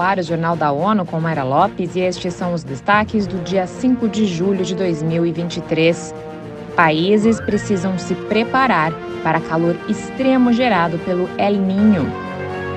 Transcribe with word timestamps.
ar 0.00 0.18
o 0.18 0.22
Jornal 0.22 0.56
da 0.56 0.72
ONU 0.72 1.04
com 1.04 1.20
Mayra 1.20 1.44
Lopes 1.44 1.94
e 1.94 2.00
estes 2.00 2.34
são 2.34 2.54
os 2.54 2.64
destaques 2.64 3.26
do 3.26 3.38
dia 3.44 3.66
5 3.66 4.08
de 4.08 4.26
julho 4.26 4.64
de 4.64 4.74
2023. 4.74 6.14
Países 6.74 7.40
precisam 7.40 7.98
se 7.98 8.14
preparar 8.14 8.92
para 9.22 9.40
calor 9.40 9.76
extremo 9.88 10.52
gerado 10.52 10.98
pelo 11.00 11.28
El 11.38 11.56
Ninho. 11.56 12.10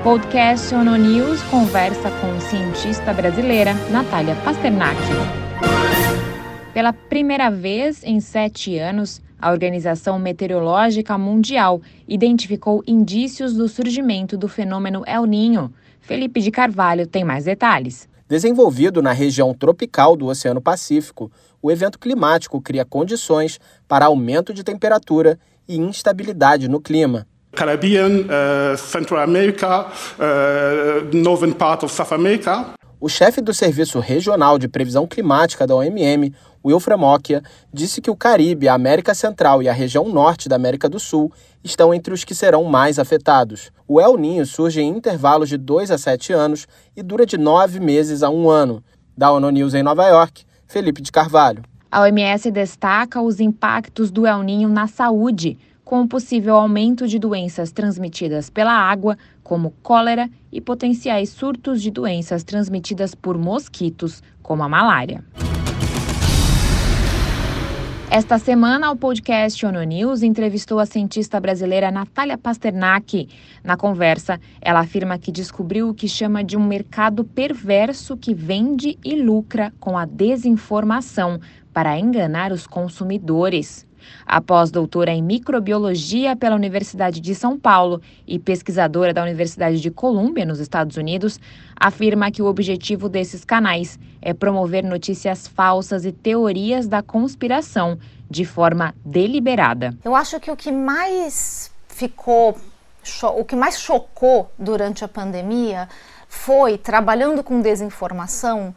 Podcast 0.02 0.74
ONU 0.74 0.96
News 0.96 1.42
conversa 1.44 2.10
com 2.20 2.38
cientista 2.40 3.12
brasileira 3.14 3.72
Natália 3.90 4.34
Pasternak. 4.44 5.00
Pela 6.74 6.92
primeira 6.92 7.50
vez 7.50 8.02
em 8.04 8.20
sete 8.20 8.76
anos, 8.78 9.22
a 9.40 9.50
Organização 9.50 10.18
Meteorológica 10.18 11.16
Mundial 11.18 11.80
identificou 12.08 12.82
indícios 12.86 13.54
do 13.54 13.68
surgimento 13.68 14.36
do 14.36 14.48
fenômeno 14.48 15.02
El 15.06 15.26
Ninho. 15.26 15.72
Felipe 16.00 16.40
de 16.40 16.50
Carvalho 16.50 17.06
tem 17.06 17.24
mais 17.24 17.44
detalhes. 17.44 18.08
Desenvolvido 18.28 19.02
na 19.02 19.12
região 19.12 19.52
tropical 19.52 20.16
do 20.16 20.26
Oceano 20.26 20.60
Pacífico, 20.60 21.30
o 21.60 21.70
evento 21.70 21.98
climático 21.98 22.60
cria 22.60 22.84
condições 22.84 23.60
para 23.86 24.06
aumento 24.06 24.52
de 24.54 24.64
temperatura 24.64 25.38
e 25.68 25.76
instabilidade 25.76 26.68
no 26.68 26.80
clima. 26.80 27.26
Caribbean, 27.54 28.22
uh, 28.24 28.76
Central 28.76 29.20
America, 29.22 29.86
uh, 30.18 31.16
northern 31.16 31.54
part 31.54 31.84
of 31.84 31.94
South 31.94 32.12
America. 32.12 32.74
O 33.04 33.08
chefe 33.10 33.42
do 33.42 33.52
Serviço 33.52 34.00
Regional 34.00 34.58
de 34.58 34.66
Previsão 34.66 35.06
Climática 35.06 35.66
da 35.66 35.76
OMM, 35.76 36.32
Wilfram 36.64 36.96
Mocchia, 36.96 37.42
disse 37.70 38.00
que 38.00 38.10
o 38.10 38.16
Caribe, 38.16 38.66
a 38.66 38.72
América 38.72 39.14
Central 39.14 39.62
e 39.62 39.68
a 39.68 39.74
região 39.74 40.08
norte 40.08 40.48
da 40.48 40.56
América 40.56 40.88
do 40.88 40.98
Sul 40.98 41.30
estão 41.62 41.92
entre 41.92 42.14
os 42.14 42.24
que 42.24 42.34
serão 42.34 42.64
mais 42.64 42.98
afetados. 42.98 43.70
O 43.86 44.00
El 44.00 44.16
Ninho 44.16 44.46
surge 44.46 44.80
em 44.80 44.88
intervalos 44.88 45.50
de 45.50 45.58
2 45.58 45.90
a 45.90 45.98
7 45.98 46.32
anos 46.32 46.66
e 46.96 47.02
dura 47.02 47.26
de 47.26 47.36
9 47.36 47.78
meses 47.78 48.22
a 48.22 48.30
um 48.30 48.48
ano. 48.48 48.82
Da 49.14 49.30
ONU 49.30 49.50
News 49.50 49.74
em 49.74 49.82
Nova 49.82 50.08
York, 50.08 50.42
Felipe 50.66 51.02
de 51.02 51.12
Carvalho. 51.12 51.62
A 51.92 52.00
OMS 52.00 52.50
destaca 52.50 53.20
os 53.20 53.38
impactos 53.38 54.10
do 54.10 54.26
El 54.26 54.42
Ninho 54.42 54.70
na 54.70 54.86
saúde, 54.86 55.58
com 55.84 56.00
o 56.00 56.08
possível 56.08 56.56
aumento 56.56 57.06
de 57.06 57.18
doenças 57.18 57.70
transmitidas 57.70 58.48
pela 58.48 58.72
água, 58.72 59.18
como 59.42 59.74
cólera, 59.82 60.30
e 60.50 60.60
potenciais 60.60 61.28
surtos 61.28 61.82
de 61.82 61.90
doenças 61.90 62.42
transmitidas 62.42 63.14
por 63.14 63.36
mosquitos, 63.36 64.22
como 64.42 64.62
a 64.62 64.68
malária. 64.68 65.22
Esta 68.10 68.38
semana, 68.38 68.92
o 68.92 68.96
podcast 68.96 69.66
ONU 69.66 69.82
News 69.82 70.22
entrevistou 70.22 70.78
a 70.78 70.86
cientista 70.86 71.40
brasileira 71.40 71.90
Natália 71.90 72.38
Pasternak. 72.38 73.28
Na 73.64 73.76
conversa, 73.76 74.40
ela 74.60 74.78
afirma 74.78 75.18
que 75.18 75.32
descobriu 75.32 75.88
o 75.88 75.94
que 75.94 76.06
chama 76.06 76.44
de 76.44 76.56
um 76.56 76.64
mercado 76.64 77.24
perverso 77.24 78.16
que 78.16 78.32
vende 78.32 78.96
e 79.04 79.16
lucra 79.16 79.72
com 79.80 79.98
a 79.98 80.04
desinformação 80.04 81.40
para 81.72 81.98
enganar 81.98 82.52
os 82.52 82.68
consumidores. 82.68 83.84
A 84.26 84.40
pós-doutora 84.40 85.10
em 85.10 85.22
microbiologia 85.22 86.34
pela 86.34 86.56
Universidade 86.56 87.20
de 87.20 87.34
São 87.34 87.58
Paulo 87.58 88.00
e 88.26 88.38
pesquisadora 88.38 89.12
da 89.12 89.22
Universidade 89.22 89.80
de 89.80 89.90
Colômbia, 89.90 90.44
nos 90.44 90.60
Estados 90.60 90.96
Unidos, 90.96 91.38
afirma 91.76 92.30
que 92.30 92.42
o 92.42 92.46
objetivo 92.46 93.08
desses 93.08 93.44
canais 93.44 93.98
é 94.20 94.32
promover 94.32 94.82
notícias 94.82 95.46
falsas 95.46 96.04
e 96.04 96.12
teorias 96.12 96.86
da 96.86 97.02
conspiração 97.02 97.98
de 98.30 98.44
forma 98.44 98.94
deliberada. 99.04 99.94
Eu 100.02 100.14
acho 100.14 100.40
que 100.40 100.50
o 100.50 100.56
que 100.56 100.72
mais 100.72 101.70
ficou, 101.88 102.56
o 103.36 103.44
que 103.44 103.54
mais 103.54 103.78
chocou 103.78 104.50
durante 104.58 105.04
a 105.04 105.08
pandemia 105.08 105.88
foi, 106.28 106.76
trabalhando 106.76 107.44
com 107.44 107.60
desinformação, 107.60 108.74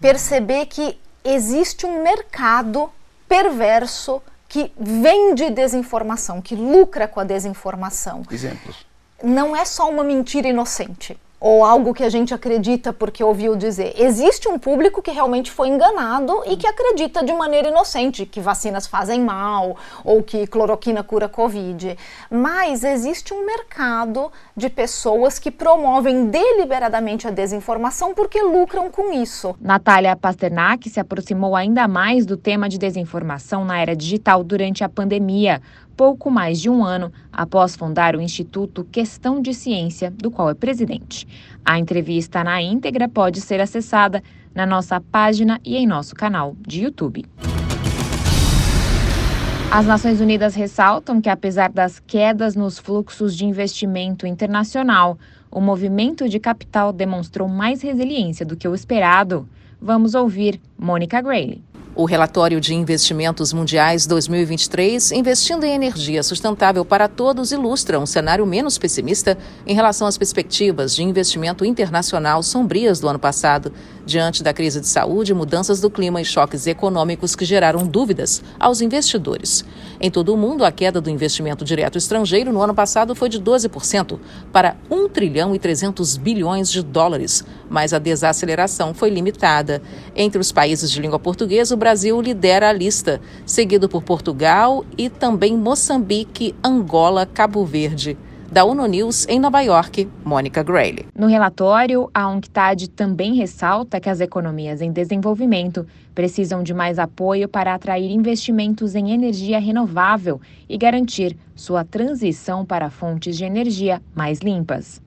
perceber 0.00 0.66
que 0.66 0.98
existe 1.24 1.86
um 1.86 2.02
mercado 2.02 2.90
perverso 3.28 4.22
que 4.48 4.72
vende 4.78 5.50
desinformação, 5.50 6.40
que 6.40 6.56
lucra 6.56 7.06
com 7.06 7.20
a 7.20 7.24
desinformação. 7.24 8.22
Exemplos. 8.30 8.86
Não 9.22 9.54
é 9.54 9.64
só 9.64 9.90
uma 9.90 10.02
mentira 10.02 10.48
inocente 10.48 11.18
ou 11.40 11.64
algo 11.64 11.94
que 11.94 12.02
a 12.02 12.10
gente 12.10 12.34
acredita 12.34 12.92
porque 12.92 13.22
ouviu 13.22 13.56
dizer. 13.56 13.94
Existe 13.96 14.48
um 14.48 14.58
público 14.58 15.00
que 15.00 15.10
realmente 15.10 15.50
foi 15.50 15.68
enganado 15.68 16.42
e 16.46 16.56
que 16.56 16.66
acredita 16.66 17.24
de 17.24 17.32
maneira 17.32 17.68
inocente 17.68 18.26
que 18.26 18.40
vacinas 18.40 18.86
fazem 18.86 19.20
mal 19.20 19.76
ou 20.04 20.22
que 20.22 20.46
cloroquina 20.46 21.02
cura 21.02 21.28
Covid. 21.28 21.96
Mas 22.30 22.82
existe 22.82 23.32
um 23.32 23.46
mercado 23.46 24.32
de 24.56 24.68
pessoas 24.68 25.38
que 25.38 25.50
promovem 25.50 26.26
deliberadamente 26.26 27.28
a 27.28 27.30
desinformação 27.30 28.14
porque 28.14 28.42
lucram 28.42 28.90
com 28.90 29.12
isso. 29.12 29.54
Natália 29.60 30.16
Pasternak 30.16 30.88
se 30.90 30.98
aproximou 30.98 31.54
ainda 31.54 31.86
mais 31.86 32.26
do 32.26 32.36
tema 32.36 32.68
de 32.68 32.78
desinformação 32.78 33.64
na 33.64 33.80
era 33.80 33.94
digital 33.94 34.42
durante 34.42 34.82
a 34.82 34.88
pandemia 34.88 35.62
pouco 35.98 36.30
mais 36.30 36.60
de 36.60 36.70
um 36.70 36.84
ano 36.84 37.12
após 37.32 37.74
fundar 37.74 38.14
o 38.14 38.20
Instituto 38.20 38.84
Questão 38.84 39.42
de 39.42 39.52
Ciência, 39.52 40.12
do 40.12 40.30
qual 40.30 40.48
é 40.48 40.54
presidente. 40.54 41.26
A 41.64 41.76
entrevista 41.76 42.44
na 42.44 42.62
íntegra 42.62 43.08
pode 43.08 43.40
ser 43.40 43.60
acessada 43.60 44.22
na 44.54 44.64
nossa 44.64 45.00
página 45.00 45.60
e 45.64 45.76
em 45.76 45.88
nosso 45.88 46.14
canal 46.14 46.54
de 46.60 46.84
YouTube. 46.84 47.26
As 49.72 49.86
Nações 49.86 50.20
Unidas 50.20 50.54
ressaltam 50.54 51.20
que, 51.20 51.28
apesar 51.28 51.68
das 51.68 51.98
quedas 51.98 52.54
nos 52.54 52.78
fluxos 52.78 53.36
de 53.36 53.44
investimento 53.44 54.24
internacional, 54.24 55.18
o 55.50 55.60
movimento 55.60 56.28
de 56.28 56.38
capital 56.38 56.92
demonstrou 56.92 57.48
mais 57.48 57.82
resiliência 57.82 58.46
do 58.46 58.56
que 58.56 58.68
o 58.68 58.74
esperado. 58.74 59.48
Vamos 59.80 60.14
ouvir 60.14 60.60
Mônica 60.78 61.20
Grayley. 61.20 61.60
O 61.98 62.04
relatório 62.04 62.60
de 62.60 62.76
investimentos 62.76 63.52
mundiais 63.52 64.06
2023, 64.06 65.10
investindo 65.10 65.64
em 65.64 65.74
energia 65.74 66.22
sustentável 66.22 66.84
para 66.84 67.08
todos, 67.08 67.50
ilustra 67.50 67.98
um 67.98 68.06
cenário 68.06 68.46
menos 68.46 68.78
pessimista 68.78 69.36
em 69.66 69.74
relação 69.74 70.06
às 70.06 70.16
perspectivas 70.16 70.94
de 70.94 71.02
investimento 71.02 71.64
internacional 71.64 72.40
sombrias 72.40 73.00
do 73.00 73.08
ano 73.08 73.18
passado, 73.18 73.72
diante 74.06 74.44
da 74.44 74.54
crise 74.54 74.80
de 74.80 74.86
saúde, 74.86 75.34
mudanças 75.34 75.80
do 75.80 75.90
clima 75.90 76.20
e 76.20 76.24
choques 76.24 76.68
econômicos 76.68 77.34
que 77.34 77.44
geraram 77.44 77.84
dúvidas 77.84 78.44
aos 78.60 78.80
investidores. 78.80 79.64
Em 80.00 80.08
todo 80.08 80.32
o 80.32 80.36
mundo, 80.36 80.64
a 80.64 80.70
queda 80.70 81.00
do 81.00 81.10
investimento 81.10 81.64
direto 81.64 81.98
estrangeiro 81.98 82.52
no 82.52 82.62
ano 82.62 82.76
passado 82.76 83.12
foi 83.16 83.28
de 83.28 83.40
12% 83.40 84.20
para 84.52 84.76
1 84.88 85.08
trilhão 85.08 85.52
e 85.52 85.58
300 85.58 86.16
bilhões 86.16 86.70
de 86.70 86.80
dólares, 86.80 87.44
mas 87.68 87.92
a 87.92 87.98
desaceleração 87.98 88.94
foi 88.94 89.10
limitada. 89.10 89.82
Entre 90.14 90.40
os 90.40 90.52
países 90.52 90.92
de 90.92 91.00
língua 91.00 91.18
portuguesa, 91.18 91.74
o 91.74 91.76
Brasil 91.76 91.87
lidera 92.20 92.68
a 92.68 92.72
lista, 92.72 93.20
seguido 93.46 93.88
por 93.88 94.02
Portugal 94.02 94.84
e 94.96 95.08
também 95.08 95.56
Moçambique, 95.56 96.54
Angola, 96.62 97.26
Cabo 97.26 97.64
Verde. 97.64 98.16
Da 98.50 98.64
ONU 98.64 98.86
News 98.86 99.26
em 99.28 99.38
Nova 99.38 99.60
York, 99.60 100.08
Mônica 100.24 100.62
Grayle. 100.62 101.04
No 101.14 101.26
relatório, 101.26 102.08
a 102.14 102.26
UNCTAD 102.28 102.88
também 102.88 103.34
ressalta 103.34 104.00
que 104.00 104.08
as 104.08 104.20
economias 104.20 104.80
em 104.80 104.90
desenvolvimento 104.90 105.86
precisam 106.14 106.62
de 106.62 106.72
mais 106.72 106.98
apoio 106.98 107.46
para 107.46 107.74
atrair 107.74 108.10
investimentos 108.10 108.94
em 108.94 109.10
energia 109.12 109.60
renovável 109.60 110.40
e 110.66 110.78
garantir 110.78 111.36
sua 111.54 111.84
transição 111.84 112.64
para 112.64 112.88
fontes 112.88 113.36
de 113.36 113.44
energia 113.44 114.00
mais 114.14 114.38
limpas. 114.38 114.98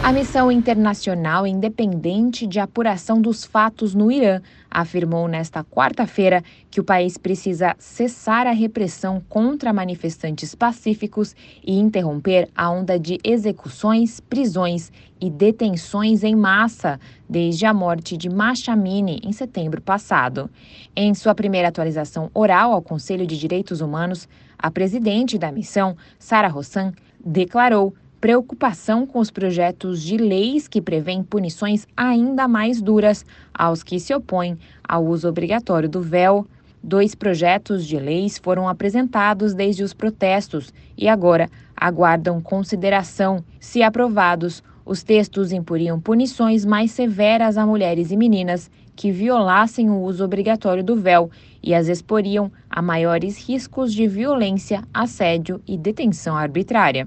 A 0.00 0.12
missão 0.12 0.50
internacional 0.50 1.44
independente 1.44 2.46
de 2.46 2.60
apuração 2.60 3.20
dos 3.20 3.44
fatos 3.44 3.96
no 3.96 4.12
Irã 4.12 4.40
afirmou 4.70 5.26
nesta 5.26 5.64
quarta-feira 5.64 6.42
que 6.70 6.80
o 6.80 6.84
país 6.84 7.18
precisa 7.18 7.74
cessar 7.80 8.46
a 8.46 8.52
repressão 8.52 9.20
contra 9.28 9.72
manifestantes 9.72 10.54
pacíficos 10.54 11.34
e 11.66 11.76
interromper 11.76 12.48
a 12.54 12.70
onda 12.70 12.96
de 12.96 13.18
execuções, 13.24 14.20
prisões 14.20 14.92
e 15.20 15.28
detenções 15.28 16.22
em 16.22 16.36
massa 16.36 17.00
desde 17.28 17.66
a 17.66 17.74
morte 17.74 18.16
de 18.16 18.30
Masha 18.30 18.72
Amini 18.72 19.20
em 19.24 19.32
setembro 19.32 19.82
passado. 19.82 20.48
Em 20.94 21.12
sua 21.12 21.34
primeira 21.34 21.68
atualização 21.68 22.30
oral 22.32 22.72
ao 22.72 22.80
Conselho 22.80 23.26
de 23.26 23.36
Direitos 23.36 23.80
Humanos, 23.80 24.28
a 24.56 24.70
presidente 24.70 25.36
da 25.36 25.50
missão, 25.50 25.96
Sara 26.20 26.56
Hossan, 26.56 26.92
declarou 27.24 27.94
preocupação 28.20 29.06
com 29.06 29.18
os 29.18 29.30
projetos 29.30 30.02
de 30.02 30.16
leis 30.16 30.66
que 30.66 30.80
prevêem 30.80 31.22
punições 31.22 31.86
ainda 31.96 32.48
mais 32.48 32.82
duras 32.82 33.24
aos 33.54 33.82
que 33.82 34.00
se 34.00 34.14
opõem 34.14 34.58
ao 34.86 35.04
uso 35.04 35.28
obrigatório 35.28 35.88
do 35.88 36.00
véu. 36.00 36.46
Dois 36.82 37.14
projetos 37.14 37.86
de 37.86 37.98
leis 37.98 38.38
foram 38.38 38.68
apresentados 38.68 39.54
desde 39.54 39.82
os 39.82 39.92
protestos 39.92 40.72
e 40.96 41.08
agora 41.08 41.48
aguardam 41.76 42.40
consideração. 42.40 43.44
Se 43.60 43.82
aprovados, 43.82 44.62
os 44.84 45.02
textos 45.02 45.52
imporiam 45.52 46.00
punições 46.00 46.64
mais 46.64 46.90
severas 46.92 47.58
a 47.58 47.66
mulheres 47.66 48.10
e 48.10 48.16
meninas 48.16 48.70
que 48.96 49.12
violassem 49.12 49.90
o 49.90 50.00
uso 50.00 50.24
obrigatório 50.24 50.82
do 50.82 50.96
véu 50.96 51.30
e 51.62 51.72
as 51.74 51.86
exporiam 51.86 52.50
a 52.68 52.82
maiores 52.82 53.36
riscos 53.36 53.92
de 53.92 54.08
violência, 54.08 54.82
assédio 54.92 55.60
e 55.66 55.76
detenção 55.76 56.36
arbitrária. 56.36 57.06